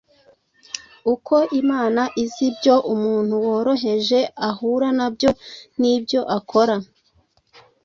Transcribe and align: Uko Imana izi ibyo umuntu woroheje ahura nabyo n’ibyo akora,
Uko 1.13 1.35
Imana 1.61 2.01
izi 2.23 2.43
ibyo 2.49 2.75
umuntu 2.93 3.33
woroheje 3.45 4.19
ahura 4.49 4.87
nabyo 4.97 5.29
n’ibyo 5.79 6.21
akora, 6.37 6.75